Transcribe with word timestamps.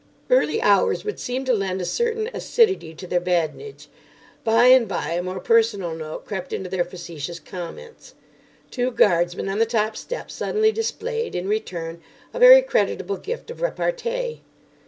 Early 0.31 0.59
hours 0.63 1.05
would 1.05 1.19
seem 1.19 1.45
to 1.45 1.53
lend 1.53 1.79
a 1.79 1.85
certain 1.85 2.27
acidity 2.33 2.95
to 2.95 3.05
their 3.05 3.19
badinage. 3.19 3.87
By 4.43 4.65
and 4.65 4.87
by 4.87 5.11
a 5.11 5.21
more 5.21 5.39
personal 5.39 5.93
note 5.93 6.25
crept 6.25 6.51
into 6.53 6.71
their 6.71 6.83
facetious 6.83 7.39
comments. 7.39 8.15
Two 8.71 8.89
guardsmen 8.89 9.47
on 9.47 9.59
the 9.59 9.67
top 9.67 9.95
step 9.95 10.31
suddenly 10.31 10.71
displayed, 10.71 11.35
in 11.35 11.47
return, 11.47 12.01
a 12.33 12.39
very 12.39 12.63
creditable 12.63 13.17
gift 13.17 13.51
of 13.51 13.61
repartee. 13.61 14.41